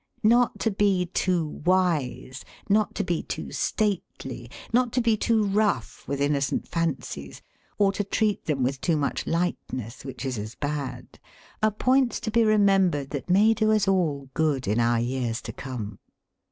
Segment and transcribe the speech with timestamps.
[0.23, 6.07] Not to be too wise, not to be too stately, not to be too rough
[6.07, 7.43] with innocent fancies,
[7.77, 11.19] or to treat them with too much light ness— which is as bad—
[11.61, 15.39] are points to be re membered that may do us all good in our years
[15.43, 15.99] to come.